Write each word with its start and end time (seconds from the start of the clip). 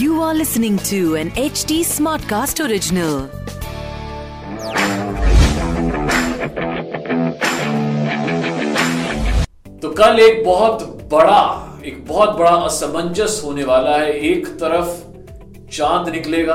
You 0.00 0.22
are 0.22 0.34
listening 0.34 0.78
to 0.78 1.16
an 1.16 1.30
HD 1.30 1.82
Smartcast 1.84 2.60
original. 2.60 3.28
तो 9.82 9.90
कल 9.90 10.18
एक 10.20 10.44
बहुत 10.44 10.82
बड़ा, 11.12 11.42
एक 11.84 12.06
बहुत 12.06 12.36
बड़ा 12.38 12.50
असमंजस 12.50 13.40
होने 13.44 13.64
वाला 13.64 13.96
है 13.96 14.12
एक 14.30 14.46
तरफ़ 14.46 14.88
चाँद 15.72 16.08
निकलेगा, 16.08 16.54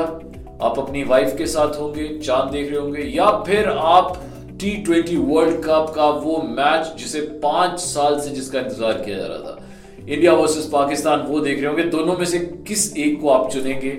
आप 0.63 0.79
अपनी 0.79 1.04
वाइफ 1.04 1.36
के 1.38 1.45
साथ 1.45 1.79
होंगे, 1.79 2.07
चाँद 2.20 2.52
देख 2.52 2.70
रहे 2.71 2.79
होंगे, 2.79 3.02
या 3.02 3.29
फिर 3.43 3.70
आप 3.70 4.21
टी 4.59 4.75
ट्वेंटी 4.77 5.15
वर्ल्ड 5.17 5.55
कप 5.63 5.91
का 5.95 6.07
वो 6.19 6.37
मैच 6.49 6.93
जिसे 6.97 7.21
पाँच 7.43 7.79
साल 7.79 8.19
से 8.19 8.29
जिसका 8.29 8.59
इंतज़ार 8.59 9.01
किया 9.01 9.18
जा 9.18 9.25
रहा 9.25 9.37
था। 9.39 9.61
इंडिया 10.01 10.33
वर्सेस 10.33 10.69
पाकिस्तान 10.73 11.21
वो 11.21 11.39
देख 11.39 11.57
रहे 11.57 11.68
होंगे। 11.68 11.83
दोनों 11.91 12.18
में 12.18 12.25
से 12.25 12.39
किस 12.68 12.96
एक 12.97 13.19
को 13.21 13.29
आप 13.29 13.49
चुनेंगे, 13.51 13.91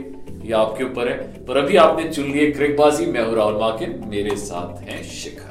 ये 0.44 0.52
आपके 0.52 0.84
ऊपर 0.84 1.08
है। 1.08 1.16
पर 1.44 1.56
अभी 1.56 1.76
आपने 1.78 2.08
चुन 2.10 2.30
लिए 2.32 2.50
क्रिकबाजी 2.52 3.06
मैं 3.06 3.24
हूँ 3.24 3.34
राहुल 3.36 3.60
माकिन। 3.60 4.00
मेरे 4.08 4.36
साथ 4.38 4.82
हैं 4.82 5.02
शिखर। 5.04 5.45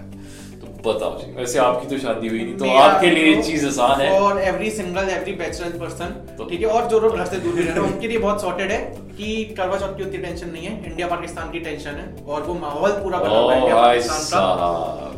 बताओ 0.86 1.20
जी 1.20 1.32
वैसे 1.34 1.60
आपकी 1.60 1.88
तो 1.88 1.98
शादी 2.02 2.28
हुई 2.28 2.40
नहीं 2.40 2.56
तो 2.58 2.70
आपके 2.80 3.10
लिए 3.12 3.36
ये 3.36 3.42
चीज़ 3.44 3.66
आसान 3.68 4.02
है। 4.02 4.10
और 4.20 4.40
every 4.44 4.70
single 4.72 5.10
every 5.10 5.34
bachelor 5.42 5.78
person 5.80 6.14
तो- 6.38 6.50
ठीक 6.50 6.62
है? 6.62 6.68
और 6.68 6.88
जो 6.90 7.00
लोग 7.00 7.16
घर 7.18 7.26
से 7.26 7.40
दूर 7.40 7.54
भी 7.56 7.64
रह 7.64 7.74
रहे 7.74 7.84
हैं 7.86 7.94
उनके 7.94 8.08
लिए 8.08 8.18
बहुत 8.20 8.42
सॉर्टेड 8.42 8.72
है 8.72 8.80
कि 9.18 9.44
करवा 9.58 9.78
चौथ 9.80 9.98
की 9.98 10.04
उतनी 10.04 10.18
टेंशन 10.18 10.50
नहीं 10.50 10.66
है। 10.66 10.74
इंडिया 10.86 11.08
पाकिस्तान 11.08 11.52
की 11.52 11.60
टेंशन 11.60 12.02
है 12.02 12.08
और 12.28 12.42
वो 12.44 12.54
माहौल 12.60 12.92
पूरा 13.04 13.20
बना 13.20 13.38
हुआ 13.38 13.54
है 13.54 13.60
इंडिया 13.60 13.82
पाकिस्तान 13.82 14.24
का। 14.32 15.12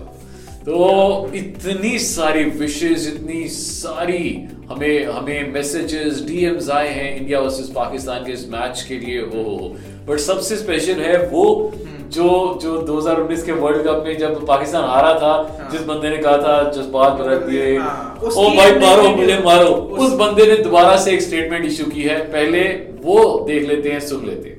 तो 0.67 0.77
इतनी 1.35 1.97
सारी 1.99 2.43
विशेष 2.61 3.07
इतनी 3.07 3.47
सारी 3.49 4.23
हमें 4.69 5.05
हमें 5.07 5.51
मैसेजेस 5.53 6.21
डीएम्स 6.27 6.69
आए 6.77 6.89
हैं 6.93 7.15
इंडिया 7.17 7.39
वर्सेस 7.39 7.69
पाकिस्तान 7.75 8.25
के 8.25 8.31
इस 8.31 8.47
मैच 8.51 8.81
के 8.87 8.97
लिए 8.99 9.21
हो 9.33 9.43
बट 10.09 10.19
सबसे 10.19 10.55
स्पेशल 10.57 11.01
है 11.01 11.17
वो 11.29 11.45
जो 12.09 12.59
जो 12.61 12.77
2019 12.77 13.43
के 13.43 13.51
वर्ल्ड 13.51 13.87
कप 13.87 14.03
में 14.07 14.17
जब 14.17 14.47
पाकिस्तान 14.47 14.83
हारा 14.83 15.13
था 15.13 15.57
हाँ। 15.61 15.69
जिस 15.71 15.81
बंदे 15.81 16.09
ने 16.09 16.17
कहा 16.17 16.37
था 16.37 16.71
जज्बात 16.71 17.11
बरत 17.11 17.41
दिए। 17.41 17.77
हाँ, 17.77 18.19
ओ 18.37 18.49
भाई 18.49 18.71
मारो 18.71 19.09
मुझे 19.09 19.41
मारो। 19.45 19.67
उस- 19.67 20.03
उस 20.03 20.19
बंदे 20.19 20.45
ने 20.45 20.57
दोबारा 20.63 20.97
से 20.97 21.11
एक 21.11 21.21
स्टेटमेंट 21.21 21.65
इशू 21.65 21.83
की 21.83 22.03
है। 22.03 22.19
पहले 22.21 22.63
वो 23.03 23.45
देख 23.47 23.67
लेते 23.67 23.89
हैं 23.89 23.99
सुन 23.99 24.25
लेते 24.25 24.49
हैं। 24.49 24.57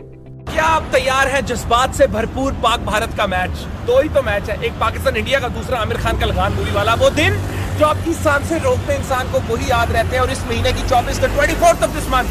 क्या 0.55 0.65
आप 0.65 0.83
तैयार 0.93 1.29
हैं 1.29 1.47
जज्बात 1.47 1.95
से 1.95 2.07
भरपूर 2.07 2.53
पाक 2.53 2.81
भारत 2.81 3.11
का 3.17 3.27
मैच 3.27 3.51
दो 3.87 4.01
ही 4.01 4.09
तो 4.09 4.23
मैच 4.23 4.51
है। 4.51 4.65
एक 4.65 4.73
पाकिस्तान 4.73 5.17
इंडिया 5.17 5.41
का 5.41 5.49
दूसरा 5.49 5.79
आमिर 5.79 5.97
खान 5.97 6.19
का 6.19 6.27
लगान 6.27 6.53
मूवी 6.53 6.73
वाला। 6.73 6.95
वो 6.95 7.11
दिन 7.11 7.35
जो 7.79 7.87
आपकी 7.87 8.13
साँसें 8.13 8.61
रोकते 8.61 8.95
इंसान 8.95 9.33
को 9.33 9.55
वही 9.55 9.71
याद 9.71 9.93
रहते 9.93 10.17
हैं। 10.17 10.23
और 10.23 10.31
इस 10.31 10.47
महीने 10.47 10.73
की 10.73 10.89
चौबीस 10.89 11.21
का 11.21 11.27
twenty 11.27 11.55
fourth 11.55 11.83
of 11.83 11.91
this 11.91 12.07
month 12.09 12.25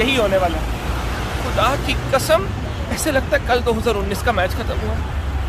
यही 0.00 0.16
होने 0.16 0.36
वाला 0.36 0.58
है। 0.58 0.74
खुदा 1.44 1.76
की 1.76 1.92
कसम 2.14 2.46
ऐसे 2.92 3.12
लगता 3.12 3.36
है 3.36 3.46
कल 3.48 3.60
2019 3.62 4.22
का 4.24 4.32
मैच 4.32 4.50
खत्म 4.52 4.78
हुआ। 4.78 4.94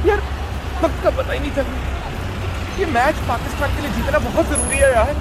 यार 0.07 0.21
वक्त 0.83 1.03
का 1.03 1.09
पता 1.17 1.33
ही 1.33 1.39
नहीं 1.39 1.51
चला 1.51 1.93
ये 2.79 2.85
मैच 2.91 3.15
पाकिस्तान 3.27 3.75
के 3.75 3.81
लिए 3.81 3.91
जीतना 3.91 4.19
बहुत 4.21 4.45
ज़रूरी 4.45 4.77
है 4.77 4.91
यार। 4.93 5.13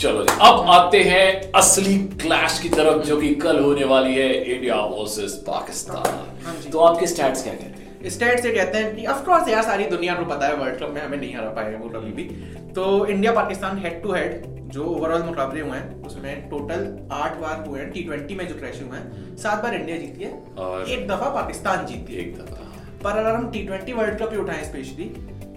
चलो 0.00 0.24
अब 0.46 0.68
आते 0.70 1.02
हैं 1.04 1.52
असली 1.52 1.96
क्लैश 2.22 2.58
की 2.62 2.68
तरफ़ 2.68 3.06
जो 3.06 3.16
कि 3.20 3.34
कल 3.36 3.58
होने 3.60 3.84
वाली 3.92 4.14
है 4.14 4.28
इंडिया 4.54 4.76
वर्सेस 4.90 5.32
पाकिस्तान। 5.46 6.70
तो 6.70 6.78
आपके 6.80 7.06
स्टैट्स 7.06 7.42
क्या 7.42 7.54
कहते 7.54 7.80
हैं? 7.80 7.85
स्टेट 8.06 8.40
से 8.40 8.52
कहते 8.52 8.78
हैं 8.78 8.96
कि 8.96 9.06
ऑफकोर्स 9.06 9.48
यार 9.48 9.62
सारी 9.62 9.84
दुनिया 9.84 10.14
को 10.14 10.24
पता 10.24 10.46
है 10.46 10.56
वर्ल्ड 10.56 10.80
कप 10.80 10.90
में 10.90 11.00
हमें 11.02 11.18
नहीं 11.18 11.34
हरा 11.36 11.48
पाए 11.48 11.74
वो 11.74 11.88
कभी 11.88 12.12
भी। 12.12 12.24
तो 12.72 13.06
India 13.06 13.32
Pakistan 13.32 13.78
head 13.78 14.02
to 14.02 14.12
head 14.12 14.44
जो 14.72 14.84
ओवरऑल 14.84 15.22
मुकाबले 15.22 15.60
हुए 15.60 15.78
हैं 15.78 16.02
उसमें 16.02 16.48
टोटल 16.50 17.08
आठ 17.12 17.36
बार 17.36 17.64
हुए 17.66 17.80
हैं 17.80 17.90
टी 17.90 18.02
ट्वेंटी 18.02 18.34
में 18.34 18.48
जो 18.48 18.54
क्रैश 18.54 18.82
हुए 18.82 18.98
हैं 18.98 19.36
सात 19.36 19.62
बार 19.62 19.74
इंडिया 19.74 19.96
जीती 19.96 20.24
है 20.24 20.42
और- 20.58 20.88
एक 20.88 21.06
दफ़ा 21.08 21.28
पाकिस्तान 21.30 21.86
जीती 21.86 22.14
है। 22.14 22.20
एक 22.20 22.36
दफ़ा। 22.38 22.56
पर 23.04 23.18
अगर 23.18 23.30
हम 23.30 23.50
टी 23.50 23.62
ट्वेंटी 23.66 23.92
वर्ल्ड 23.92 24.18
कप 24.18 24.32
ही 24.32 24.38
उठाएँ 24.38 24.64
स्पेशली 24.64 25.04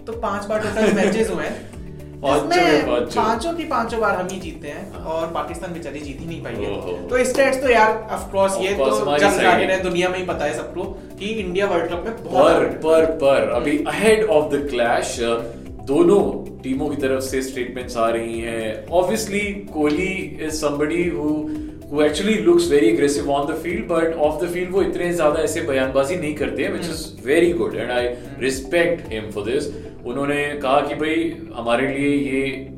तो 0.06 0.12
पाँच 0.12 0.44
बार 0.44 0.60
टोटल 0.60 0.92
मैचेस 0.92 1.30
हुए 1.30 1.44
हैं 1.44 1.79
जिसमें 2.24 2.86
पाँचों। 2.86 3.52
की 3.56 3.64
पाँचों 3.66 4.00
बार 4.00 4.16
हम 4.16 4.26
ही 4.30 4.38
जीतते 4.40 4.68
हैं 4.68 5.04
और 5.12 5.26
पाकिस्तान 5.34 5.72
बेचारी 5.74 6.00
जीत 6.00 6.20
ही 6.20 6.26
नहीं 6.26 6.42
पाई 6.42 6.54
है। 6.54 7.08
तो 7.08 7.24
स्टेट्स 7.24 7.62
तो 7.62 7.70
यार 7.70 7.94
ऑफ़ 8.12 8.30
कोर्स 8.32 8.58
ये 8.60 8.74
तो 8.74 8.90
सही 8.96 9.46
है। 9.46 9.70
है 9.70 9.82
दुनिया 9.82 10.08
में 10.08 10.18
ही 10.18 10.24
पता 10.26 10.44
है 10.44 10.56
सबको 10.56 10.84
कि 11.18 11.30
इंडिया 11.44 11.66
वर्ल्ड 11.66 11.90
कप 11.92 12.04
में 12.06 12.12
पर 12.26 12.66
पर 12.84 13.06
पर 13.24 13.48
अभी 13.54 13.78
अहेड 13.88 14.24
ऑफ़ 14.36 14.52
द 14.54 14.66
क्लैश 14.70 15.16
दोनों 15.90 16.20
टीमों 16.62 16.88
की 16.88 16.96
तरफ़ 17.02 17.24
से 17.24 17.42
स्टेटमेंट्स 17.42 17.96
आ 17.96 18.08
रही 18.10 18.40
हैं। 18.40 18.86
Obviously 18.88 19.40
Kohli 19.72 20.12
is 20.42 20.54
somebody 20.60 21.08
who 21.08 21.28
who 21.90 22.00
actually 22.02 22.34
looks 22.46 22.66
very 22.70 22.88
aggressive 22.88 23.28
on 23.36 23.46
the 23.46 23.54
field 23.62 23.86
but 23.92 24.12
off 24.24 24.34
the 24.40 24.48
field 24.50 24.68
वो 24.72 24.82
इतने 24.82 25.12
ज़्यादा 25.12 25.40
ऐसे 25.44 25.60
बयानबाजी 25.70 26.16
नहीं 26.16 26.34
करते 26.40 26.62
हैं 26.62 26.74
which 26.74 26.90
is 26.90 27.00
very 27.24 27.48
good 27.60 27.74
and 27.84 27.94
I 27.94 28.02
respect 28.42 29.08
him 29.14 29.26
for 29.36 29.42
this. 29.48 29.66
उन्होंने 30.06 30.44
कहा 30.62 30.80
कि 30.80 30.94
भाई 30.94 31.48
हमारे 31.54 31.88
लिए 31.88 32.10
ये 32.16 32.68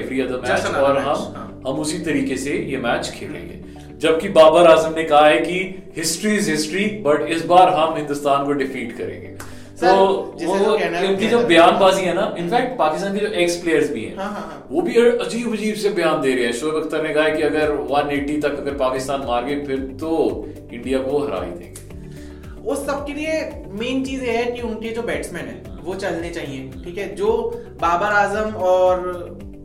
every 0.00 0.20
other 0.20 0.38
match 0.38 0.50
Just 0.50 0.66
another 0.66 0.82
और 0.82 0.98
हम 0.98 1.16
हाँ। 1.36 1.62
हम 1.66 1.80
उसी 1.80 1.98
तरीके 1.98 2.36
से 2.36 2.50
ये 2.50 2.76
मैच 2.76 3.10
खेलेंगे। 3.10 3.60
जबकि 3.98 4.28
बाबर 4.28 4.66
आज़म 4.66 4.94
ने 4.94 5.04
कहा 5.04 5.26
है 5.26 5.38
कि 5.38 5.58
हिस्ट्री 5.96 6.34
इज़ 6.36 6.50
हिस्ट्री 6.50 6.84
बट 6.84 7.28
इस 7.28 7.44
बार 7.46 7.68
हम 7.68 7.96
हिंदुस्तान 7.96 8.44
को 8.44 8.52
डिफीट 8.52 8.96
करेंगे। 8.98 9.28
तो 9.28 10.34
जिसे 10.38 10.52
वो 10.52 10.58
जो 10.58 10.70
वो 10.70 10.76
इनकी 10.76 11.28
जो 11.28 11.38
बयानबाजी 11.38 12.02
है 12.02 12.14
ना 12.14 12.34
इनफैक्ट 12.38 12.78
पाकिस्तान 12.78 13.18
के 13.18 13.26
जो 13.26 13.26
एक्स 13.26 13.56
प्लेयर्स 13.56 13.92
भी 13.92 14.04
हैं 14.04 14.16
हाँ, 14.16 14.24
हाँ, 14.24 14.32
हाँ। 14.32 14.68
वो 14.70 14.82
भी 14.82 14.94
अजीब 14.96 15.52
अजीब 15.52 15.74
से 15.74 15.88
बयान 15.90 16.20
दे 16.20 16.34
रहे 16.34 16.44
हैं। 16.44 16.52
शोएब 16.52 16.74
अख्तर 16.74 17.02
ने 17.02 17.14
कहा 17.14 17.24
है 17.24 17.36
कि 17.36 17.42
अगर 17.42 17.70
180 17.70 18.40
तक 18.42 18.58
अगर 18.58 18.74
पाकिस्तान 18.74 19.20
मार 19.20 19.44
गए 19.44 19.60
फिर 19.64 19.80
तो 20.00 20.48
इंडिया 20.72 20.98
को 20.98 21.18
हरा 21.18 21.44
ही 21.44 21.50
देंगे। 21.50 22.62
उस 22.70 22.86
सब 22.86 23.06
के 23.06 23.12
लिए 23.12 23.40
मेन 23.80 24.04
चीज़ 24.04 24.24
ये 24.24 24.30
है 24.30 24.50
कि 24.52 24.62
उनके 24.62 24.88
जो 24.88 25.02
बैट्समैन 25.02 25.44
है 25.44 25.73
वो 25.84 25.94
चलने 25.96 26.30
चाहिए 26.30 26.70
ठीक 26.84 26.98
है? 26.98 27.14
जो 27.14 27.32
बाबर 27.80 28.16
आज़म 28.18 28.54
और 28.68 29.04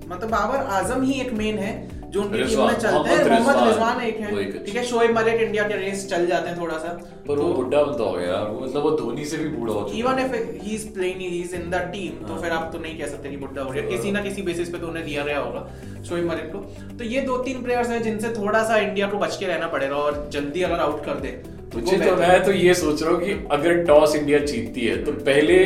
मतलब 0.07 0.30
बाबर 0.30 0.57
आज़म 0.75 1.03
ही 1.03 1.22
एक 1.22 1.34
मेन 1.34 1.57
है 1.59 1.78
जो 2.12 2.22
उनकी 2.22 2.44
टीम 2.44 2.59
में 2.59 2.74
चलते 2.74 3.09
हैं। 3.09 3.25
मोहम्मद 3.30 3.57
रिजवान, 3.63 4.00
एक 4.02 4.19
है 4.19 4.63
ठीक 4.66 4.75
है? 4.75 4.84
शोएब 4.84 5.12
मलिक 5.18 5.41
इंडिया 5.41 5.63
के 5.68 5.75
रेस 5.78 6.08
चल 6.09 6.25
जाते 6.28 6.50
हैं 6.50 6.59
थोड़ा 6.59 6.78
सा 6.78 6.94
पर 7.28 7.35
वो 7.38 7.50
बुढ़ा 7.53 7.81
बनता 7.81 8.03
हो 8.03 8.13
गया 8.13 8.38
वो 8.38 8.59
मतलब 8.59 8.84
वो 8.84 8.91
धोनी 8.97 9.25
से 9.25 9.38
भी 9.38 9.50
बूढ़ा 9.50 9.74
हो 9.74 9.81
चुका 9.81 9.97
even 10.00 10.19
if 10.19 10.63
he 10.63 10.75
is 10.75 10.88
playing 10.94 11.19
he 11.22 11.28
is 11.41 11.56
in 11.56 11.69
the 11.69 11.81
team 11.91 12.25
तो 12.25 12.34
हाँ। 12.34 12.41
फिर 12.41 12.52
आप 12.52 12.69
तो 12.74 12.79
नहीं 12.79 12.97
कह 13.00 13.08
सकते 13.08 13.29
कि 13.29 13.38
बुड्ढा 13.38 13.62
हो 13.62 13.69
गया। 13.69 13.84
किसी 13.90 14.12
ना 14.12 14.22
किसी 14.24 14.41
बेसिस 14.41 14.69
पे 14.69 14.78
तो 14.78 14.88
उन्हें 14.88 15.06
दिया 15.06 15.24
गया 15.24 15.40
होगा 15.40 15.62
शोएब 16.09 16.29
मलिक 16.29 16.52
को। 16.53 16.59
तो 16.97 17.03
ये 17.06 17.22
दो 17.22 17.38
तीन 17.44 17.62
प्लेयर्स 17.63 17.90
हैं 17.90 18.02
जिनसे 18.03 18.34
थोड़ा 18.34 18.63
सा 18.63 18.78
इंडिया 18.79 19.08
को 19.08 19.18
बच 19.18 19.38
के 19.38 19.46
रहना 19.46 19.68
पड़ेगा 19.68 19.96
और 19.97 20.28
जल्दी 20.34 20.63
अगर 20.63 20.79
आउट 20.79 21.06
कर 21.06 21.19
दे 21.19 21.31
तो 21.72 21.79
मुझे 21.79 21.97
तो 22.00 22.16
मैं 22.16 22.44
तो 22.46 22.52
ये 22.53 22.74
सोच 22.75 23.03
रहा 23.03 23.12
हूँ 23.12 23.22
कि 23.22 23.34
अगर 23.52 23.84
टॉस 23.85 24.16
इंडिया 24.16 24.40
जीतती 24.46 24.85
है 24.85 25.03
तो 25.06 25.12
पहले 25.29 25.58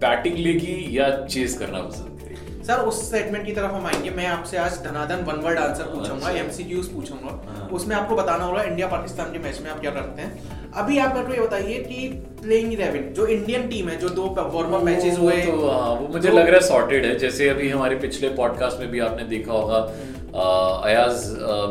बैटिंग 0.00 0.36
लेगी 0.38 0.76
या 0.98 1.08
चेस 1.26 1.58
करना 1.58 1.80
पसंद 1.80 2.20
करेगी 2.20 2.64
सर 2.64 2.80
उस 2.88 3.00
सेगमेंट 3.10 3.44
की 3.46 3.52
तरफ़ 3.52 3.72
हम 3.72 3.86
आएँगे। 3.86 4.10
मैं 4.10 4.26
आपसे 4.26 4.56
आज 4.58 4.78
धनाधन 4.84 5.24
वन 5.24 5.40
वर्ड 5.44 5.58
आंसर 5.58 5.84
पूछूँगा 5.84 6.26
अच्छा। 6.26 6.40
एमसीक्यूज 6.40 6.86
पूछूँगा। 6.86 7.30
हाँ। 7.48 7.68
उसमें 7.72 7.94
आपको 7.96 8.16
बताना 8.16 8.44
होगा 8.44 8.62
इंडिया 8.62 8.86
पाकिस्तान 8.86 9.32
के 9.32 9.38
मैच 9.38 9.60
में 9.60 9.70
आप 9.70 9.80
क्या 9.80 9.90
करते 9.90 10.22
हैं। 10.22 10.72
अभी 10.72 10.98
आप 10.98 11.14
मेरे 11.14 11.26
को 11.26 11.32
ये 11.32 11.40
बताइए 11.40 11.78
कि 11.84 12.08
प्लेइंग 12.42 12.72
इलेवन 12.72 13.12
जो 13.14 13.26
इंडियन 13.28 13.66
टीम 13.68 13.88
है 13.88 13.96
जो 13.98 14.08
दो 14.10 14.26
वार्म 14.38 14.74
अप 14.74 14.82
मैचेस 14.82 15.18
हुए 15.18 15.40
तो 15.42 15.68
हाँ, 15.68 15.90
वो 15.90 16.08
मुझे 16.08 16.28
लग 16.28 16.46
रहा 16.46 16.54
है 16.54 16.60
सॉर्टेड 16.68 17.06
है। 17.06 17.16
जैसे 17.18 17.48
अभी 17.48 17.68
हमारे 17.68 17.96
पिछले 17.96 18.28
पॉडकास्ट 18.36 18.80
में 18.80 18.90
भी 18.90 19.00
आपने 19.00 19.24
देखा 19.24 19.52
होगा 19.52 19.78
अयाज 20.38 21.24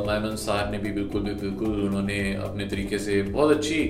मैमन 0.07 0.35
साहब 0.35 0.71
ने 0.71 0.77
भी 0.77 0.91
बिल्कुल 0.91 1.21
भी 1.21 1.33
बिल्कुल 1.41 1.81
उन्होंने 1.81 2.17
अपने 2.43 2.66
तरीके 2.66 2.97
से 2.99 3.21
बहुत 3.21 3.55
अच्छी 3.57 3.83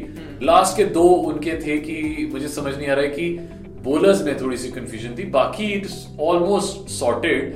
लास्ट 0.44 0.78
के 0.78 0.86
दो 0.98 1.04
उनके 1.30 1.52
थे 1.62 1.78
कि 1.80 2.30
मुझे 2.34 2.48
समझ 2.48 2.76
नहीं 2.76 2.88
आ 2.88 2.94
रहा 2.94 3.04
है 3.04 3.10
कि 3.10 3.57
बोलर्स 3.84 4.22
में 4.24 4.40
थोड़ी 4.42 4.58
सी 4.58 4.70
कंफ्यूजन 4.72 5.16
थी 5.18 5.24
बाकी 5.32 5.72
इट्स 5.74 5.96
ऑलमोस्ट 6.22 6.90
सॉर्टेड 6.90 7.54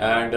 एंड 0.00 0.32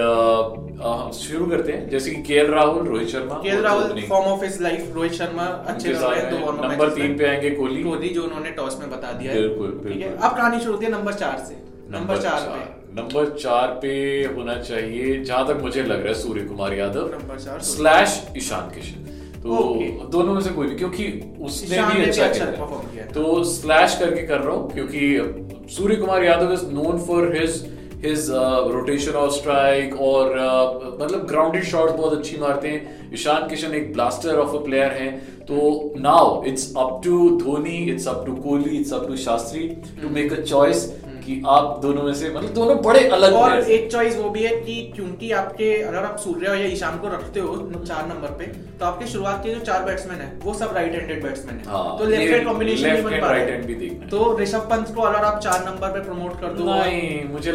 शुरू 1.13 1.45
करते 1.45 1.71
हैं। 1.71 1.89
जैसे 1.89 2.11
कि 2.11 2.21
के 2.23 2.43
राहुल 2.47 2.87
रोहित 2.87 3.09
शर्मा 3.09 3.35
केएल 3.35 3.55
और 3.57 3.63
Rahul 3.63 4.01
form 4.09 4.25
of 4.25 4.43
his 4.43 4.61
life 4.61 4.91
Rohit 4.95 5.13
Sharma 5.13 5.43
अच्छे 5.43 5.89
लग 5.89 6.03
रहे 6.03 6.19
हैं 6.19 6.29
दो 6.31 6.51
में 6.51 6.67
नंबर 6.67 6.89
तीन 6.89 7.17
पे 7.17 7.27
आएँगे 7.27 7.49
कोहली। 7.51 7.83
कोहली 7.83 8.09
जो 8.09 8.23
उन्होंने 8.23 8.51
टॉस 8.51 8.77
में 8.79 8.89
बता 8.91 9.11
दिया 9.11 9.33
है। 9.33 9.41
बिल्कुल, 9.41 9.69
ठीक 9.69 9.91
है? 9.91 9.97
बिल्कुल। 9.99 10.29
अब 10.29 10.37
कहानी 10.37 10.59
शुरू 10.59 10.73
होती 10.73 10.85
है 10.85 10.91
नंबर 10.91 11.13
चार 11.13 11.37
से। 11.47 11.55
नंबर 11.91 12.21
चार 12.21 12.39
पे। 12.41 12.79
नंबर 12.95 13.29
चार 13.37 13.67
पे 13.81 13.93
होना 14.35 14.55
चाहिए 14.61 15.23
जहाँ 15.23 15.47
तक 15.47 15.61
मुझे 15.61 15.83
लग 15.83 15.99
रहा 15.99 16.07
है 16.07 16.13
सूर्य 16.13 16.41
कुमार 16.41 16.73
यादव 16.73 17.11
नंबर 17.11 17.39
चार, 17.39 17.59
स्लैश 17.65 18.21
ईशान 18.37 18.69
किशन। 18.69 19.00
तो 19.43 19.59
Okay. 19.61 19.89
दोनों 20.11 20.33
में 20.33 20.41
से 20.41 20.49
कोई 20.49 20.67
भी 20.67 20.75
क्योंकि 20.75 21.05
उसने 21.41 21.77
भी 21.83 22.03
अच्छा 22.03 22.25
अच्छा 22.25 22.45
किया। 22.45 23.05
तो 23.13 23.43
स्लैश 23.51 23.97
करके 23.99 24.25
कर 24.27 24.39
रहा 24.39 24.55
हूँ 24.55 24.71
क्योंकि 24.71 25.69
Suryakumar 25.95 26.23
Yadav 26.23 26.53
is 26.53 26.65
known 26.73 26.99
for 27.07 27.35
his 27.35 27.63
his 28.05 28.27
rotation 28.75 29.11
और 29.13 29.31
स्ट्राइक 29.31 29.99
और 30.01 30.29
uh, 30.37 31.01
मतलब 31.01 31.25
ग्राउंडेड 31.29 31.63
शॉट्स 31.63 31.93
बहुत 31.93 32.17
अच्छी 32.17 32.37
मारते 32.37 32.67
हैं 32.67 33.09
ईशान 33.13 33.47
किशन 33.49 33.73
एक 33.75 33.91
ब्लास्टर 33.93 34.39
ऑफ़ 34.39 34.55
अ 34.57 34.63
प्लेयर 34.65 34.91
हैं 35.01 35.11
तो 35.45 35.59
now 35.99 36.43
it's 36.47 36.73
up 36.77 37.01
to 37.03 37.29
Dhoni 37.39 37.77
it's 37.91 38.07
up 38.07 38.23
to 38.25 38.35
Kohli 38.37 38.77
it's 38.77 38.93
up 38.93 39.07
to 39.07 39.17
Shastri 39.25 39.67
to 40.01 40.09
make 40.15 40.33
a 40.33 40.41
choice 40.41 40.85
कि 41.21 41.41
आप 41.47 41.79
दोनों 41.81 42.03
में 42.03 42.13
से 42.13 42.29
मतलब 42.29 42.53
दोनों 42.53 42.75
बड़े 42.81 42.99
अलग 43.09 43.33
और 43.35 43.57
एक 43.71 43.91
चॉइस 43.91 44.17
वो 44.17 44.29
भी 44.29 44.43
है 44.43 44.55
कि 44.57 44.75
क्योंकि 44.95 45.31
आपके 45.33 45.71
अगर 45.81 45.97
आप 45.99 46.17
सूर्य 46.19 46.47
या 46.49 46.65
ईशान 46.67 46.97
को 46.99 47.07
रखते 47.07 47.39
हो 47.39 47.55
चार 47.77 48.07
नंबर 48.07 48.35
पे 48.39 48.45
तो 48.79 48.85
आपके 48.85 49.07
शुरुआत 49.07 49.43
के 49.43 49.53
जो 49.53 49.59
चार 49.61 49.83
बैट्समैन 49.83 50.19
है 50.19 50.31
वो 50.43 50.53
सब 50.53 50.75
राइट 50.75 50.93
हैंडेड 50.93 51.23
बैट्समैन 51.23 51.55
है। 51.55 51.63
हाँ, 51.67 51.97
तो 51.97 52.05
लेफ़्ट 52.05 52.33
हैंड 52.33 52.45
कॉम्बिनेशन 52.47 52.89
नहीं 52.89 53.03
बन 53.03 53.19
पा 53.21 53.31
रहा। 53.31 53.33
है। 53.35 53.61
भी 53.67 53.89
तो 54.11 54.37
ऋषभ 54.39 54.67
पंत 54.71 54.93
को 54.95 55.01
अगर 55.01 55.25
आप 55.25 55.39
चार 55.39 55.63
नंबर 55.65 55.87
पे 55.89 56.03
प्रमोट 56.03 56.39
कर 56.41 56.53
दो 56.53 56.63
नहीं 56.65 57.23
मुझे 57.29 57.51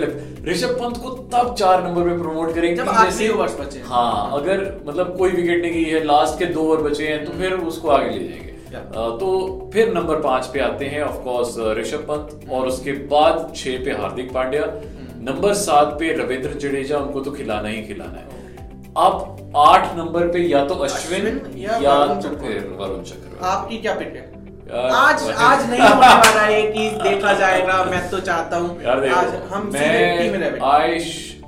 ऋषभ 0.46 0.76
पंत 0.80 0.96
को 0.96 1.10
तब 1.34 1.54
चार 1.54 1.84
नंबर 1.84 2.08
पे 2.08 2.16
प्रमोट 2.18 2.54
करेंगे 2.54 2.74
जब 2.76 2.88
आखिरी 2.90 3.28
overs 3.28 3.60
बचे। 3.60 3.82
हाँ 3.86 4.40
अगर 4.40 4.64
मतलब 4.86 5.16
कोई 5.18 5.30
विकेट 5.30 5.62
नहीं 5.62 5.72
गई 5.74 5.84
है 5.84 6.04
लास्ट 6.04 6.38
के 6.38 6.46
दो 6.52 6.60
ओवर 6.62 6.82
बचे 6.82 7.08
हैं 7.08 7.24
तो 7.24 7.38
फिर 7.38 7.54
उसको 7.68 7.88
आगे 7.90 8.10
ले 8.10 8.18
जाएँगे। 8.18 8.45
तो 8.68 9.70
फिर 9.72 9.92
नंबर 9.94 10.20
पाँच 10.22 10.46
पे 10.52 10.60
आते 10.60 10.84
हैं 10.86 11.02
ऑफ़ 11.02 11.16
कोर्स 11.24 11.54
ऋषभ 11.78 12.06
पंत 12.08 12.50
और 12.52 12.66
उसके 12.66 12.92
बाद 13.08 13.52
छह 13.56 13.84
पे 13.84 13.92
हार्दिक 13.98 14.32
पांड्या। 14.34 14.64
नंबर 15.22 15.54
सात 15.56 15.96
पे 16.00 16.12
रविंद्र 16.16 16.50
जडेजा 16.60 16.98
उनको 16.98 17.20
तो 17.20 17.30
खिलाना 17.32 17.68
ही 17.68 17.82
खिलाना 17.82 18.18
है। 18.18 18.26
अब 18.98 19.52
आठ 19.58 19.96
नंबर 19.96 20.26
पे 20.32 20.38
या 20.40 20.64
तो 20.66 20.74
अश्विन 20.76 21.26
अश्विन 21.26 21.58
या 21.58 21.78
या 21.82 21.94
वरुण 21.94 22.20
तो 22.20 22.28
चक्रवर्ती। 22.28 23.44
आपकी 23.46 23.78
क्या 23.78 23.94
पिक 23.94 24.14
है? 24.16 24.24
आज 24.74 25.22
आज 25.22 25.68
नहीं 25.70 25.80
होने 25.80 26.06
वाला 26.08 26.40
है 26.42 26.62
कि 26.72 26.88
देखा 27.02 27.32
जाएगा 27.40 27.82
मैं 27.84 28.08
तो 28.10 28.20
चाहता 28.20 28.56
हूँ। 28.56 28.70
आज 28.84 29.34
हम 29.52 29.70
मैं 29.72 30.60
I 30.64 30.98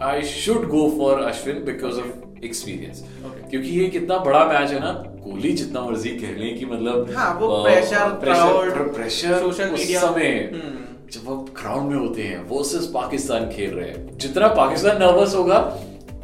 I 0.02 0.22
should 0.24 0.68
go 0.68 0.88
for 0.98 1.22
Ashwin 1.24 1.64
because 1.66 2.00
of 2.00 2.44
experience. 2.44 3.04
क्योंकि 3.50 3.68
ये 3.68 3.86
कितना 3.86 4.18
बड़ा 4.18 4.44
मैच 4.44 4.70
है 4.70 4.80
ना 4.80 4.92
कोहली 5.24 5.52
जितना 5.52 5.80
मर्ज़ी 5.80 6.10
कह 6.10 6.36
लें 6.40 6.58
कि 6.58 6.66
मतलब 6.66 7.10
हाँ, 7.16 7.38
वो 7.40 7.46
crowd, 7.46 8.94
प्रेशर 8.94 9.42
social 9.44 9.72
उस 9.72 9.80
media, 9.80 9.98
समय 9.98 10.50
हम्म। 10.52 11.08
जब 11.12 11.20
वो 11.24 11.36
ग्राउंड 11.36 11.90
में 11.90 11.96
होते 11.96 12.22
हैं 12.22 12.48
वर्सेस 12.48 12.86
पाकिस्तान 12.94 13.48
खेल 13.50 13.70
रहे 13.70 13.88
हैं। 13.88 14.18
जितना 14.18 14.48
पाकिस्तान 14.48 14.98
नर्वस 14.98 15.34
होगा 15.34 15.58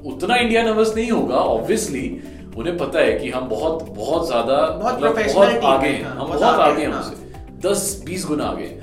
उतना 0.05 0.37
इंडिया 0.37 0.63
नर्वस 0.63 0.95
नहीं 0.97 1.11
होगा 1.11 1.37
ऑब्वियसली 1.37 2.23
उन्हें 2.57 2.77
पता 2.79 3.01
है 3.01 3.13
कि 3.13 3.31
हम 3.31 3.49
बहुत 3.49 3.83
बहुत 3.83 4.27
ज़्यादा 4.27 4.57
बहुत 4.69 4.95
मतलब 4.95 5.35
बहुत 5.35 5.65
आगे 5.65 5.89
हैं। 5.89 6.05
हाँ, 6.05 6.13
हम 6.13 6.19
बहुत 6.19 6.41
बहुत 6.41 6.61
आगे 6.61 6.83
हैं 6.83 6.89
हैं, 6.89 6.97
हमसे 6.97 7.69
दस 7.69 8.03
बीस 8.07 8.27
गुना 8.27 8.45
आगे 8.45 8.81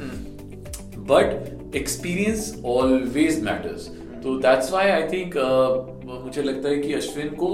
बट 1.11 1.75
एक्सपीरियंस 1.75 2.61
ऑलवेज 2.65 3.43
मैटर्स 3.43 3.87
तो 4.23 4.37
दैट्स 4.37 4.71
व्हाई 4.71 4.89
आई 4.89 5.03
थिंक 5.03 5.33
मुझे 6.23 6.41
लगता 6.41 6.69
है 6.69 6.77
कि 6.77 6.93
अश्विन 6.93 7.27
को 7.27 7.47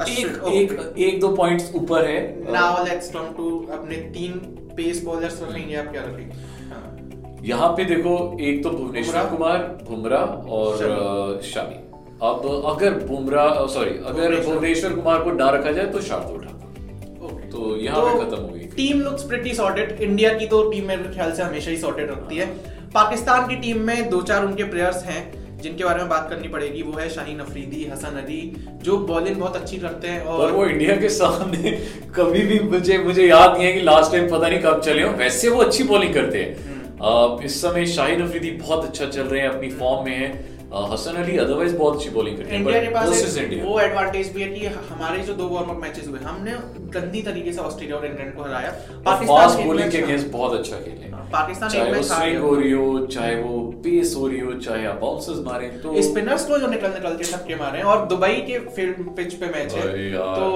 एक 0.00 0.42
एक 0.48 0.98
एक 0.98 1.20
दो 1.20 1.28
पॉइंट्स 1.36 1.70
ऊपर 1.74 2.06
है। 2.06 2.52
नाउ 2.52 2.84
लेट्स 2.84 3.10
कम 3.10 3.32
टू 3.36 3.50
अपने 3.72 3.96
तीन 4.14 4.32
पेस 4.76 5.02
बॉलर्स 5.04 5.40
रखेंगे 5.42 5.74
आप 5.76 5.90
क्या 5.92 6.02
रखेंगे? 6.02 6.34
हाँ। 6.70 7.38
यहाँ 7.44 7.68
पे 7.76 7.84
देखो 7.84 8.14
एक 8.42 8.62
तो 8.64 8.70
भुवनेश्वर 8.70 9.26
कुमार 9.26 9.58
बुमराह 9.88 10.50
और 10.50 11.40
शमी। 11.44 11.78
अब 12.22 12.46
अगर 12.66 12.98
बुमराह 13.06 13.66
सॉरी 13.66 13.90
अगर 14.06 14.40
भुवनेश्वर। 14.44 14.92
कुमार 14.92 15.22
को 15.22 15.32
ना 15.32 15.50
रखा 15.50 15.72
जाए 15.72 15.86
तो 15.86 16.00
शार्दुल 16.02 16.40
ठाकुर. 16.40 17.40
तो 17.52 17.76
यहाँ 17.76 18.02
पे 18.04 18.24
खत्म 18.24 18.42
हो 18.42 18.48
गई। 18.48 18.66
Team 18.76 19.00
looks 19.00 19.22
pretty 19.22 19.54
sorted 19.54 20.00
India 20.00 20.32
की 20.34 20.46
तो 20.46 20.62
टीम 20.70 20.86
मेरे 20.88 21.14
ख्याल 21.14 21.32
से 21.32 21.42
हमेशा 21.42 21.70
ही 21.70 21.76
सॉर्टेड 21.78 22.10
रखती 22.10 22.36
है। 22.36 22.46
पाकिस्तान 22.94 23.48
की 23.48 23.56
टीम 23.56 23.80
में 23.86 24.08
दो 24.10 24.20
चार 24.22 24.44
उनके 24.44 24.64
प्लेयर्स 24.64 25.04
हैं। 25.04 25.22
जिनके 25.62 25.84
बारे 25.84 25.98
में 25.98 26.08
बात 26.08 26.30
करनी 26.30 26.48
पड़ेगी 26.48 26.82
वो 26.82 26.98
है 26.98 27.08
शाहीन 27.10 27.38
अफरीदी 27.38 27.84
हसन 27.92 28.16
अली 28.16 28.40
जो 28.82 28.96
बॉलिंग 28.98 29.36
बहुत 29.36 29.56
अच्छी 29.56 29.76
करते 29.76 30.08
हैं 30.08 30.24
पर 30.24 30.30
और 30.30 30.52
वो 30.52 30.66
इंडिया 30.66 30.96
के 30.96 31.08
सामने 31.08 31.70
कभी 32.16 32.42
भी 32.42 32.58
मुझे 32.60 32.98
मुझे 32.98 33.26
याद 33.28 33.56
नहीं 33.56 33.66
है 33.66 33.72
कि 33.72 33.80
लास्ट 33.80 34.12
टाइम 34.12 34.30
पता 34.30 34.48
नहीं 34.48 34.58
कब 34.58 34.80
चले 34.80 35.02
हो। 35.02 35.12
वैसे 35.12 35.48
वो 35.48 35.62
अच्छी 35.62 35.84
बॉलिंग 35.84 36.14
करते 36.14 36.38
हैं। 36.38 36.56
हम्म। 36.64 37.44
इस 37.44 37.60
समय 37.62 37.86
शाहीन 37.86 38.22
अफरीदी 38.22 38.50
बहुत 38.50 38.84
अच्छा 38.84 39.06
चल 39.06 39.22
रहे 39.22 39.40
हैं 39.40 39.48
अपनी 39.48 39.70
फॉर्म 39.70 40.04
में 40.04 40.16
है। 40.16 40.59
हसन 40.72 41.14
अली 41.16 41.36
अदरवाइज़ 41.38 41.76
बहुत 41.76 41.96
अच्छी 41.96 42.10
बॉलिंग 42.10 42.36
करते 42.36 42.50
हैं 42.50 42.58
इंडिया 42.58 42.80
के 42.80 42.90
पास 42.94 43.36
इंडिया 43.38 43.64
वो 43.64 43.78
एडवांटेज 43.80 44.32
भी 44.34 44.42
है 44.42 44.48
कि 44.50 44.66
हमारे 44.66 45.22
जो 45.22 45.34
दो 45.34 45.48
वार्म 45.48 45.70
अप 45.70 45.80
मैचेस 45.82 46.08
हुए 46.08 46.18
हमने 46.20 46.52
गंदी 46.94 47.22
तरीके 47.22 47.52
से 47.52 47.60
ऑस्ट्रेलिया 47.60 47.96
और 47.96 48.06
इंग्लैंड 48.06 48.34
को 48.34 48.42
हराया। 48.42 48.70
फास्ट 49.06 49.60
बॉलिंग 49.60 49.90
के 49.92 49.98
अगेंस्ट 49.98 50.28
बहुत 50.32 50.58
अच्छा 50.58 50.76
खेले। 50.76 51.10
हाँ, 51.12 51.24
पाकिस्तान 51.32 51.70
चाहे 51.70 51.88
एक 51.88 51.96
वो 51.96 52.02
स्विंग 52.02 52.38
हो 52.42 52.54
रही 52.54 52.70
हो 52.72 53.06
चाहे 53.06 53.34
वो 53.42 53.58
पेस 53.84 54.14
हो 54.16 54.26
रही 54.28 54.40
हो 54.40 54.52
चाहे 54.60 54.86
आप 54.86 55.00
बाउंसर्स 55.00 55.44
मारे 55.46 55.68
तो 55.82 56.02
स्पिनर्स 56.02 56.46
को 56.46 56.58
जो 56.58 56.66
निकल 56.66 56.94
निकल 56.94 57.16
के 57.16 57.24
छक्के 57.24 57.56
मारे 57.56 57.78
हैं 57.78 57.84
और 57.86 58.06
दुबई 58.06 58.40
के 58.46 58.58
फ़ील्ड 58.70 59.10
पिच 59.16 59.34
पे 59.34 59.46
मैच 59.46 59.74
है। 59.74 60.12
तो 60.12 60.46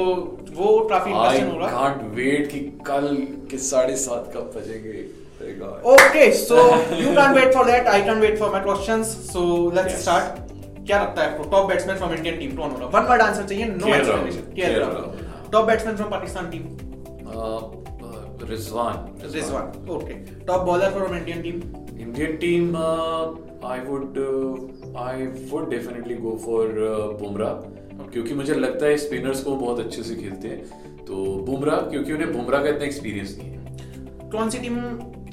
वो 0.54 0.78
काफ़ी 0.90 1.12
आई 1.12 1.18
इंटरेस्टिंग 1.18 1.52
होगा। 1.52 1.70
कांट 1.70 2.02
वेट 2.14 2.50
कि 2.52 2.60
कल 2.86 3.06
के 3.50 3.58
साढ़े 3.64 3.96
सात 3.98 4.32
कब 4.36 4.52
बजेंगे। 4.56 5.06
Thank 5.54 5.62
God. 5.62 5.84
Okay, 5.84 6.32
so 6.32 6.56
you 7.02 7.14
can't 7.14 7.34
wait 7.34 7.52
for 7.54 7.64
that. 7.66 7.86
I 7.86 8.00
can't 8.00 8.20
wait 8.20 8.38
for 8.38 8.50
my 8.50 8.60
questions. 8.60 9.12
So 9.32 9.44
let's 9.78 9.94
Yes. 9.94 10.02
start. 10.02 10.40
क्या 10.86 11.02
लगता 11.02 11.22
है 11.22 11.30
आपको? 11.30 11.44
Top 11.50 11.68
batsman 11.68 11.96
from 11.96 12.12
Indian 12.14 12.38
team 12.38 12.56
कौन 12.56 12.70
होगा? 12.70 12.86
वन 12.98 13.06
वर्ड 13.10 13.22
आंसर 13.22 13.44
चाहिए 13.44 13.66
no 13.66 13.94
explanation 13.94 14.52
KL 14.56 14.78
Rahul 14.80 15.50
top 15.52 15.66
batsman 15.66 15.96
from 15.96 16.10
Pakistan 16.10 16.50
team 16.50 16.66
Rizwan 18.50 19.30
Rizwan 19.34 19.88
okay 19.94 20.14
top 20.46 20.62
bowler 20.66 20.90
from 20.98 21.16
Indian 21.16 21.42
team 21.42 21.62
Indian 22.04 22.32
team, 22.40 22.64
I 22.76 23.76
would, 23.88 24.16
uh, 24.22 24.98
I 25.02 25.28
would 25.50 25.70
definitely 25.70 26.16
go 26.24 26.32
for 26.46 26.64
uh, 26.86 27.06
Bumrah 27.20 27.54
क्योंकि 28.12 28.34
मुझे 28.34 28.54
लगता 28.54 28.86
है 28.86 28.96
spinners 29.04 29.42
को 29.44 29.54
बहुत 29.56 29.80
अच्छे 29.80 30.02
से 30.02 30.14
खेलते 30.16 30.48
हैं। 30.48 31.04
तो 31.04 31.24
बुमराह 31.46 31.80
क्योंकि 31.90 32.12
उन्हें 32.12 32.32
बुमराह 32.32 32.62
का 32.62 32.68
इतना 32.68 32.84
एक्सपीरियंस 32.84 33.36
नहीं 33.38 33.50
है। 33.50 34.30
कौन 34.32 34.50
सी 34.50 34.58
टीम 34.58 34.76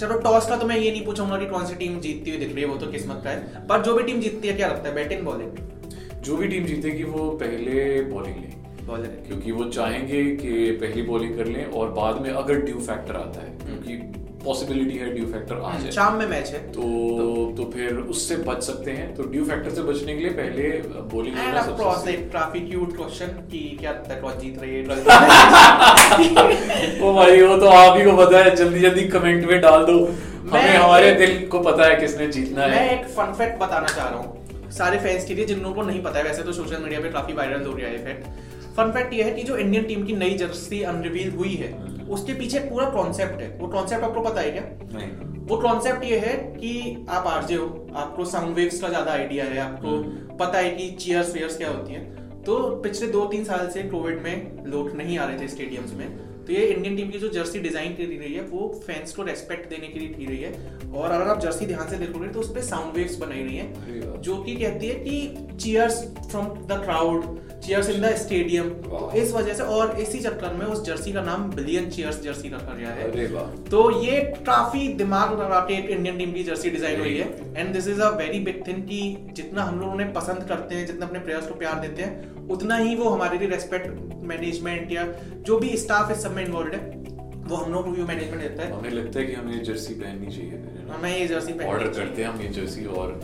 चलो 0.02 0.18
टॉस 0.20 0.48
का 0.50 0.56
तो 0.58 0.66
मैं 0.68 0.78
ये 0.78 0.92
नहीं 0.92 1.06
पूछूँगा 1.06 1.38
कि 1.38 1.46
कौन 1.46 1.66
सी 1.66 1.76
टीम 1.76 2.00
जीतती 2.02 2.30
हुई 2.30 2.40
दिख 2.40 2.54
रही 2.54 2.64
है 2.64 2.70
वो 2.70 2.78
तो 2.78 2.88
किस्मत 2.92 3.22
का 3.24 3.30
है। 3.30 3.66
पर 3.68 3.82
जो 3.82 3.94
भी 3.94 4.04
टीम 4.04 4.20
जीतती 4.22 4.48
है 4.48 4.54
क्या 4.54 4.68
लगता 4.68 4.90
है? 4.90 4.94
बैटिंग 4.96 5.22
बॉलिंग 5.26 6.22
जो 6.24 6.38
भी 6.38 6.48
टीम 6.48 6.66
जीतेगी 6.66 7.04
वो 7.04 7.30
पहले 7.42 8.02
बॉलिंग 8.04 8.36
ले। 8.36 8.86
बॉलर 8.86 9.12
क्योंकि 9.28 9.52
वो 9.52 9.66
चाहेंगे 9.66 10.24
कि 10.36 10.72
पहली 10.82 11.02
बॉलिंग 11.02 11.36
कर 11.38 11.46
लें 11.48 11.66
और 11.66 11.92
बाद 11.92 12.22
में 12.22 12.30
अगर 12.32 12.62
ड्यू 12.62 12.80
फैक्टर 12.80 13.16
आता 13.16 13.42
है 13.42 13.58
क्योंकि 13.60 13.98
पॉसिबिलिटी 14.44 14.98
है 14.98 15.14
ड्यू 15.14 15.26
फैक्टर 15.26 15.56
आ 15.56 15.78
जाए। 15.80 15.92
शाम 15.92 16.16
में 16.16 16.28
मैच 16.28 16.50
है। 16.50 16.60
तो 16.72 16.82
तो 17.58 17.64
फिर 17.74 17.94
उससे 18.14 18.36
बच 18.48 18.64
सकते 18.64 18.92
हैं। 18.92 19.14
तो 19.16 19.24
ड्यू 19.24 19.46
फैक्टर 19.46 19.70
से 19.70 19.82
बचने 19.82 20.14
के 20.14 20.20
लिए 20.20 20.30
पहले 20.32 20.70
बॉलिंग 21.14 21.38
एंड 21.38 21.46
लेना 21.46 21.62
ऑफ़ 21.62 21.70
कोर्स 21.82 22.08
एक 22.08 22.32
काफ़ी 22.32 22.60
क्यूट 22.60 22.96
क्वेश्चन 22.98 23.28
कि 23.52 23.78
क्या 23.80 23.92
है 24.10 24.40
जीत 24.40 24.60
रही 24.62 24.76
है? 24.76 24.82
ओ 27.02 27.14
भाई 27.14 27.42
वो 27.42 27.58
तो 27.58 27.68
आप 27.68 27.98
ही 27.98 28.04
को 28.06 28.12
पता 28.18 28.38
है। 28.38 28.56
जल्दी 28.56 28.80
जल्दी 28.80 29.08
कमेंट 29.08 29.46
में 29.46 29.62
डाल 29.62 29.86
दो। 29.86 30.06
हमें 30.52 30.76
हमारे 30.76 31.12
दिल 31.16 31.48
को 31.48 31.60
पता 31.60 31.88
है 31.88 31.96
किसने 31.96 32.28
जीतना 32.28 32.64
है। 32.64 32.70
मैं 32.70 32.92
एक 32.92 33.06
फन 33.10 33.34
फैक्ट 33.34 33.60
बताना 33.60 33.88
चाह 33.88 34.08
रहा 34.08 34.20
हूँ 34.20 34.70
सारे 34.72 35.00
फैंस 35.00 35.26
के 35.26 35.36
लिए 35.36 35.46
जिन 35.46 35.60
लोगों 35.60 35.76
को 35.76 35.82
नहीं 35.82 36.04
पता 36.04 36.20
है। 36.20 36.24
वैसे 36.24 36.44
तो 36.44 36.54
सोशल 36.54 36.78
मीडिया 36.84 37.00
पे 37.00 37.10
काफ़ी 37.10 37.34
वायरल 37.34 37.66
हो 37.66 37.78
रहा 37.78 37.88
है 37.88 38.06
फैक्ट 38.06 38.24
फन 38.78 38.92
फैक्ट 38.92 39.14
ये 39.14 39.24
है 39.24 39.32
कि 39.32 39.44
जो 39.44 39.58
इंडियन 39.58 39.84
टीम 39.84 40.06
की 40.06 40.16
नई 40.16 40.34
जर्सी 40.38 40.82
अनरिवील 40.84 41.32
हुई 41.32 41.56
है 41.56 41.91
उसके 42.12 42.34
पीछे 42.34 42.60
पूरा 42.62 42.90
कॉन्सेप्ट 42.90 43.42
है। 43.42 43.50
वो 43.58 43.68
कॉन्सेप्ट 43.68 44.04
आपको 44.04 44.22
पता 44.22 44.42
है 44.42 44.52
क्या? 44.52 44.64
नहीं। 44.94 45.30
वो 45.48 45.58
कॉन्सेप्ट 45.58 46.04
ये 46.04 46.18
है 46.20 46.34
कि 46.56 47.06
आप 47.10 47.28
आरजे 47.28 47.56
हो 47.56 47.68
आपको 47.96 48.26
साउंड 48.28 48.56
वेव्स 48.56 48.82
का 48.82 48.90
ज़्यादा 48.90 49.12
आइडिया 49.12 49.46
है 49.46 49.60
आपको 49.60 49.98
पता 50.38 50.58
है 50.58 50.70
कि 50.72 50.90
चीयर्स 51.00 51.34
वेयर्स 51.34 51.58
क्या 51.58 51.70
होती 51.70 51.94
हैं। 51.94 52.44
तो 52.44 52.58
पिछले 52.84 53.08
दो 53.10 53.26
तीन 53.26 53.44
साल 53.44 53.70
से 53.70 53.84
कोविड 53.90 54.22
में 54.24 54.66
लोग 54.66 54.96
नहीं 54.98 55.18
आ 55.18 55.26
रहे 55.26 55.40
थे 55.40 55.48
स्टेडियम्स 55.48 55.94
में। 55.94 56.08
तो 56.46 56.54
ये 56.54 56.66
इंडियन 56.66 56.96
टीम 56.96 57.10
की 57.10 57.20
जो 57.20 57.28
जर्सी 57.30 57.60
डिज़ाइन 57.60 57.94
की 57.96 58.06
रही 58.06 58.34
है 58.34 58.44
वो 58.44 58.68
फैंस 58.88 59.14
को 59.16 59.24
रेस्पेक्ट 59.24 59.70
देने 59.70 59.88
के 59.88 60.00
लिए 60.00 60.08
की 60.10 60.26
रही 60.26 60.38
है। 60.38 60.92
और 60.92 61.12
अगर 61.12 61.28
आप 61.28 61.40
जर्सी 61.40 61.66
ध्यान 61.66 61.90
से 61.90 61.98
देखोगे 61.98 62.28
तो 62.28 62.40
उस 62.40 62.54
पर 62.56 62.62
साउंड 62.62 62.96
वेव्स 62.96 63.18
बनाई 63.18 63.44
रही 63.44 63.58
है। 63.58 64.22
जो 64.22 64.38
कि 64.38 64.56
कहती 64.56 64.88
है 64.88 64.96
कि 64.96 65.56
cheers 65.56 66.02
from 66.22 66.48
the 66.68 66.82
crowd 66.84 67.26
cheers 67.64 67.90
in 67.90 68.02
the 68.02 68.14
stadium. 68.18 68.70
इस 69.16 69.32
वजह 69.34 69.54
से 69.54 69.64
और 69.74 70.00
इसी 70.02 70.20
चक्कर 70.20 70.54
में 70.54 70.66
उस 70.66 70.84
जर्सी 70.86 71.12
का 71.14 71.22
नाम 71.22 71.50
बिलियन 71.52 71.90
चीयर्स 71.90 72.22
जर्सी 72.22 72.50
रखा 72.50 72.76
गया 72.76 72.90
है। 72.92 73.10
तो 73.66 73.80
ये 74.02 74.20
काफ़ी 74.48 74.88
दिमाग 74.96 75.34
लगा 75.42 75.60
के 75.62 75.74
एक 75.74 75.90
इंडियन 75.90 76.18
टीम 76.18 76.32
की 76.34 76.44
जर्सी 76.44 76.70
डिज़ाइन 76.70 77.00
हुई 77.00 77.18
है। 77.18 77.28
And 77.58 77.74
this 77.74 77.88
is 77.88 78.02
a 78.02 78.10
very 78.18 78.40
big 78.40 78.66
thing 78.68 78.82
कि 78.88 79.02
जितना 79.34 79.64
हम 79.64 79.80
लोग 79.80 79.92
उन्हें 79.92 80.14
पसंद 80.14 80.48
करते 80.50 80.76
हैं 80.76 80.86
जितना 80.88 81.06
अपने 81.06 81.20
प्लेयर्स 81.20 81.48
को 81.48 81.56
प्यार 81.56 81.80
देते 81.80 82.04
हैं 82.04 82.48
उतना 82.50 82.78
ही 82.78 82.96
वो 82.96 83.10
हमारे 83.10 83.38
लिए 83.38 83.50
रेस्पेक्ट 83.50 84.24
मैनेजमेंट 84.26 84.92
या 84.92 85.06
जो 85.42 85.58
भी 85.60 85.78
स्टाफ 85.78 86.12
इस 86.12 86.24
सब 86.24 86.36
में 86.36 86.44
इन्वॉल्व 86.46 86.74
है 86.74 87.00
वो 87.44 87.58
हम 87.58 87.72
लोग 87.74 87.86
को 87.86 88.04
मैनेजमेंट 88.06 88.42
देता 88.42 88.64
है। 88.64 88.72
हमें 88.72 88.90
लगता 88.92 89.20
है 89.20 89.26
कि 89.26 89.34
हमें 89.34 89.54
ये 89.54 89.60
जर्सी 89.66 89.94
पहननी 89.96 90.36
चाहिए। 90.36 90.60
हमें 90.90 91.18
ये 91.18 91.28
जर्सी 91.28 91.54
ऑर्डर 91.66 91.88
करते 91.90 92.22
हैं 92.22 92.30
हम 92.30 92.42
ये 92.42 92.50
जर्सी 92.52 92.86
और 92.98 93.20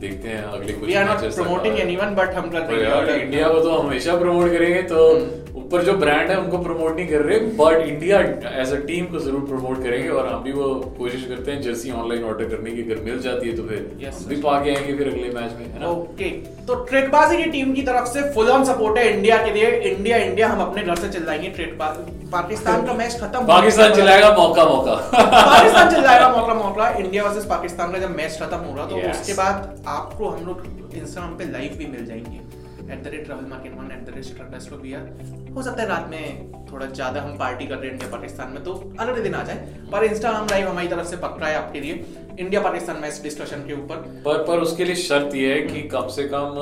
देखते 0.00 0.28
हैं 0.28 0.42
अगले 0.42 0.72
कुछ 0.72 0.88
we 0.88 0.94
are 0.94 1.04
not 1.06 1.34
promoting 1.34 1.78
anyone 1.80 2.14
but 2.14 2.34
हम 2.34 2.50
कर 2.50 2.60
और 2.60 3.06
देंगे 3.06 3.22
इंडिया 3.22 3.48
को 3.48 3.60
तो 3.60 3.70
हमेशा 3.72 4.16
प्रमोट 4.18 4.50
करेंगे 4.52 4.82
तो 4.84 5.04
वो 5.08 5.39
ऊपर 5.70 5.82
जो 5.84 5.92
ब्रांड 5.94 6.30
है 6.30 6.36
उनको 6.36 6.58
प्रमोट 6.58 6.96
नहीं 6.96 7.06
कर 7.08 7.20
रहे 7.24 7.38
but 7.58 7.82
India 7.82 8.20
as 8.60 8.72
a 8.72 8.76
team 8.86 9.04
को 9.10 9.18
ज़रूर 9.26 9.40
प्रमोट 9.48 9.82
करेंगे 9.82 10.08
और 10.10 10.26
हम 10.28 10.42
भी 10.44 10.52
वो 10.52 10.64
कोशिश 10.96 11.26
करते 11.28 11.52
हैं 11.52 11.60
जर्सी 11.62 11.90
ऑनलाइन 11.92 12.24
ऑर्डर 12.30 12.48
करने 12.54 12.70
की 12.70 12.82
अगर 12.82 13.02
मिल 13.04 13.20
जाती 13.22 13.48
है 13.48 13.56
तो 13.56 13.66
फिर 13.68 13.84
Yes, 14.00 14.18
भी 14.28 14.36
पा 14.42 14.58
के 14.64 14.74
आएँगे 14.74 14.96
फिर 14.98 15.08
अगले 15.08 15.28
मैच 15.36 15.52
में 15.58 15.66
है 15.66 15.80
ना? 15.80 15.86
ओके 15.88 16.30
तो 16.66 16.74
ट्रेडबाजी 16.90 17.36
की 17.36 17.44
टीम 17.52 17.72
की 17.74 17.82
तरफ़ 17.82 18.08
से 18.08 18.22
फुल 18.34 18.50
ऑन 18.50 18.64
सपोर्ट 18.64 18.98
है 18.98 19.06
इंडिया 19.12 19.36
के 19.44 19.52
लिए। 19.52 19.70
इंडिया 19.92 20.18
इंडिया 20.24 20.48
हम 20.48 20.60
अपने 20.62 20.82
घर 20.84 20.96
से 20.96 21.08
चिल्लाएँगे 21.10 21.48
ट्रेडबाज 21.58 21.96
पाकिस्तान 22.32 22.86
का 22.86 22.92
मैच 22.94 23.18
खत्म 23.20 23.46
पाकिस्तान 23.46 23.94
चिल्लाएगा 23.94 24.30
मौका 24.38 24.64
मौका। 24.66 24.94
पाकिस्तान 25.14 25.94
चिल्लाएगा 25.94 26.28
मौका 26.36 26.54
मौका। 26.62 26.88
इंडिया 26.98 27.24
वर्सेस 27.24 27.44
पाकिस्तान 27.50 27.92
का 27.92 27.98
जब 27.98 28.16
मैच 28.16 28.38
खत्म 28.42 28.58
होगा 28.64 28.86
तो 28.86 29.10
उसके 29.10 29.34
बाद 29.34 29.84
आपको 29.98 30.28
हम 30.28 30.46
लोग 30.46 30.66
इंस्टाग्राम 30.94 31.36
पे 31.36 31.52
लाइव 31.52 31.78
भी 31.78 31.86
मिल 31.96 32.04
जाएँगे। 32.06 32.48
At 32.92 33.02
the 33.04 33.06
rate 33.06 33.24
travel 33.24 33.46
market 33.50 33.74
one 33.74 33.90
at 33.92 34.04
the 34.06 34.14
rate 34.16 35.54
हो 35.56 35.62
सकता 35.62 35.82
है 35.82 35.88
रात 35.88 36.08
में 36.10 36.52
थोड़ा 36.72 36.86
ज़्यादा 36.86 37.22
हम 37.22 37.36
पार्टी 37.38 37.66
कर 37.66 37.76
रहे 37.76 37.86
हैं 37.86 37.92
इंडिया 37.92 38.10
पाकिस्तान 38.10 38.52
में 38.52 38.62
तो 38.64 38.74
अगले 39.00 39.22
दिन 39.22 39.34
आ 39.34 39.42
जाए। 39.42 39.56
पर 39.92 40.04
इंस्टाग्राम 40.04 40.46
लाइव 40.50 40.68
हमारी 40.68 40.88
तरफ़ 40.88 41.06
से 41.06 41.16
पक्का 41.16 41.46
है 41.46 41.54
आपके 41.56 41.80
लिए। 41.80 42.04
इंडिया 42.38 42.60
पाकिस्तान 42.60 43.00
मैच 43.02 43.20
डिस्कशन 43.22 43.66
के 43.66 43.74
ऊपर। 43.74 43.96
पर 44.26 44.44
पर 44.44 44.60
उसके 44.60 44.84
लिए 44.84 44.94
शर्त 44.96 45.34
ये 45.34 45.52
है 45.54 45.60
कि 45.62 45.82
कम 45.88 46.08
से 46.08 46.24
कम 46.34 46.60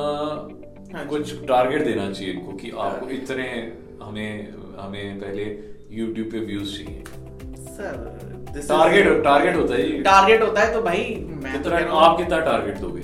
हाँ 0.94 1.06
कुछ 1.06 1.35
टारगेट 1.47 1.85
देना 1.85 2.11
चाहिए 2.11 2.32
इनको 2.32 2.52
कि 2.52 2.70
आपको 2.78 3.11
इतने 3.11 3.49
हमें 4.02 4.52
हमें 4.78 5.20
पहले 5.20 5.44
YouTube 5.92 6.32
पे 6.32 6.40
व्यूज़ 6.47 6.76
चाहिए। 6.76 7.04
सर 7.68 7.92
टारगेट 8.68 9.23
टारगेट 9.25 9.56
होता 9.56 9.75
है 9.75 10.02
टारगेट 10.02 10.42
होता 10.42 10.61
है 10.61 10.73
तो 10.73 10.82
भाई 10.82 11.14
मैं 11.44 11.62
तो 11.62 11.70
रहा 11.70 12.00
आप 12.00 12.16
कितना 12.18 12.38
टारगेट 12.40 12.78
दोगे? 12.78 13.02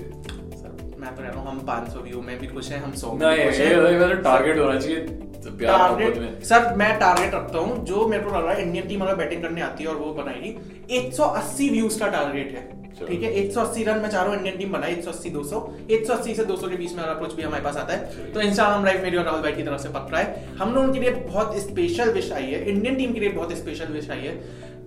तो 1.16 1.22
कह 1.22 1.28
रहा 1.28 1.40
हूँ 1.40 1.48
हम 1.48 1.58
500 1.66 2.02
व्यू 2.02 2.20
में 2.22 2.38
भी 2.38 2.46
खुश 2.48 2.70
हैं 2.72 2.82
हम 2.82 2.92
100 2.92 3.12
में 3.12 3.18
भी 3.20 3.44
खुश 3.44 3.58
हैं। 3.58 3.66
ये 3.66 4.14
टारगेट 4.22 4.58
होना 4.58 4.78
चाहिए 4.78 5.00
प्यार 5.46 5.78
मोहब्बत 5.80 6.18
में। 6.18 6.28
टारगेट 6.28 6.44
सर 6.44 6.74
मैं 6.76 6.92
टारगेट 7.00 7.34
रखता 7.34 7.58
हूँ 7.58 7.84
जो 7.86 8.06
मेरे 8.08 8.22
को 8.22 8.30
लग 8.30 8.44
रहा 8.44 8.54
है 8.54 8.62
इंडियन 8.62 8.86
टीम 8.88 9.00
अगर 9.00 9.14
बैटिंग 9.16 9.42
करने 9.42 9.60
आती 9.62 9.84
है 9.84 9.90
और 9.90 9.96
वो 9.96 10.12
बनाएगी 10.14 10.56
180 10.98 11.70
व्यूज़ 11.70 11.98
का 12.00 12.08
टारगेट 12.10 12.54
है। 12.54 12.72
ठीक 12.98 13.22
है 13.22 13.30
180 13.38 13.84
रन 13.86 13.98
मैं 13.98 14.08
चाह 14.10 14.22
रहा 14.24 14.34
इंडियन 14.34 14.56
टीम 14.58 14.72
बनाए 14.72 14.94
180 14.94 15.30
200 15.32 15.60
180 15.90 16.34
से 16.34 16.44
200 16.46 16.68
के 16.70 16.76
बीच 16.76 16.92
में 16.92 17.02
अगर 17.02 17.14
कुछ 17.14 17.34
भी 17.34 17.42
हमारे 17.42 17.62
पास 17.62 17.76
आता 17.76 17.94
है 17.94 18.32
तो 18.32 18.40
इंस्टाग्राम 18.40 18.84
लाइव 18.84 19.02
मेरी 19.02 19.16
और 19.16 19.24
राहुल 19.24 19.42
भाई 19.42 19.52
की 19.52 19.62
तरफ़ 19.62 19.80
से 19.82 19.88
पक्का 19.90 20.18
है। 20.18 20.56
हम 20.58 20.74
लोगों 20.74 20.92
के 20.92 21.00
लिए 21.00 21.10
बहुत 21.10 21.56
स्पेशल 21.60 22.10
विश 22.12 22.30
आई 22.32 22.44
है 22.44 22.64
इंडियन 22.64 22.96
टीम 22.96 23.12
के 23.12 23.20
लिए 23.20 23.30
बहुत 23.32 23.52
स्पेशल 23.56 23.92
विश 23.92 24.10
आई 24.10 24.20
है। 24.20 24.34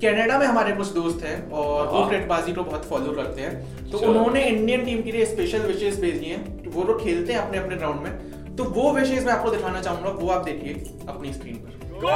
कनाडा 0.02 0.38
में 0.40 0.46
हमारे 0.46 0.72
कुछ 0.74 0.88
दोस्त 0.94 1.24
हैं 1.24 1.38
और 1.52 1.88
वो 1.88 1.94
हाँ। 1.94 2.08
क्रिकेटबाजी 2.08 2.54
को 2.54 2.64
बहुत 2.64 2.86
फॉलो 2.86 3.12
करते 3.14 3.42
हैं 3.42 3.90
तो 3.92 3.98
उन्होंने 4.00 4.44
इंडियन 4.46 4.84
टीम 4.86 5.02
के 5.02 5.12
लिए 5.12 5.26
स्पेशल 5.26 5.62
विशेष 5.64 6.00
भेजी 6.02 6.26
हैं 6.26 6.42
तो 6.64 6.72
वो 6.72 6.84
लोग 6.84 7.04
खेलते 7.04 7.34
हैं 7.34 7.40
अपने 7.40 7.58
अपने 7.58 7.76
ग्राउंड 7.76 8.02
में 8.02 8.56
तो 8.56 8.64
वो 8.76 8.92
विशेष 8.94 9.26
मैं 9.26 9.34
आपको 9.34 9.52
दिखाना 9.52 9.82
चाहूँगा 9.82 10.10
वो 10.12 10.30
आप 10.32 10.46
देखिए 10.46 10.74
अपनी 11.08 11.34
स्क्रीन 11.34 11.56
पर 11.58 11.78
हो 11.88 12.02
तो 12.02 12.08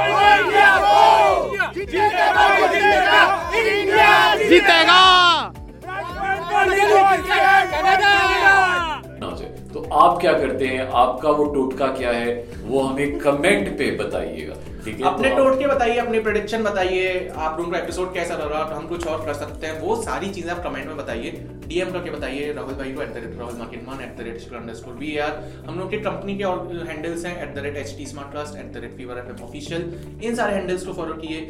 आप 9.92 10.18
क्या 10.20 10.32
करते 10.32 10.66
हैं? 10.66 10.86
आपका 10.90 11.30
वो 11.30 11.44
टोटका 11.54 11.86
क्या 11.94 12.10
है? 12.10 12.34
वो 12.64 12.80
हमें 12.80 13.18
कमेंट 13.18 13.68
पे 13.78 13.90
बताइएगा 13.96 14.54
ठीक 14.84 15.00
है? 15.00 15.02
अपने 15.06 15.28
तो 15.28 15.36
टोटके 15.36 15.66
बताइए 15.66 15.96
अपनी 15.96 16.20
प्रेडिक्शन 16.20 16.62
बताइए 16.62 17.28
आप 17.28 17.58
लोगों 17.58 17.72
का 17.72 17.78
एपिसोड 17.78 18.12
कैसा 18.14 18.34
लगा 18.34 18.62
हम 18.74 18.86
कुछ 18.88 19.06
और 19.06 19.24
कर 19.26 19.34
सकते 19.34 19.66
हैं। 19.66 19.80
वो 19.80 19.96
सारी 20.02 20.30
चीज़ें 20.30 20.50
आप 20.52 20.62
कमेंट 20.64 20.86
में 20.86 20.96
बताइए। 20.96 21.30
डीएम 21.66 21.90
करके 21.92 22.10
बताइए 22.10 22.52
राहुल 22.52 22.74
भाई 22.74 22.92
को 22.92 23.02
at 23.02 23.08
the 23.08 23.16
rate 23.16 23.38
Rahul 23.38 23.58
मार्किन 23.58 24.00
at 24.02 24.16
the 24.18 24.26
rate 24.26 24.54
underscore 24.54 24.94
we 24.94 25.16
are 25.18 25.42
हम 25.66 25.78
लोग 25.78 25.90
की 25.90 26.00
कंपनी 26.00 26.36
के 26.38 26.44
और 26.44 26.86
हैंडल्स 26.88 27.24
हैं 27.26 27.36
at 27.42 27.54
the 27.56 27.64
rate 27.64 27.76
H 27.76 27.94
T 27.98 28.06
smart 28.06 28.32
cast 28.34 28.58
at 28.58 28.72
the 28.72 28.82
rate 28.82 28.96
fever 28.96 29.18
F 29.18 29.28
M 29.30 29.44
official 29.48 29.92
इन 30.24 30.34
सारे 30.34 30.54
हैंडल्स 30.54 30.86
को 30.86 30.92
फॉलो 30.92 31.14
किए। 31.14 31.40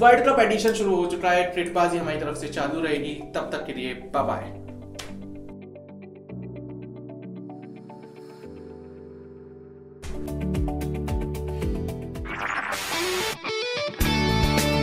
वर्ल्ड 0.00 0.24
कप 0.26 0.40
एडिशन 0.40 0.72
शुरू 0.72 0.94
हो 0.94 1.04
चुका 1.06 1.30
है। 1.30 1.50
ट्रेडबाजी 1.52 1.98
हमारी 1.98 2.20
तरफ़ 2.20 2.38
से 2.38 2.48
चालू 2.50 2.80
रहेगी। 2.80 3.14
तब 3.34 3.50
तक 3.52 3.66
के 3.66 3.72
लिए 3.72 3.94
bye 4.14 4.24
bye 4.24 4.67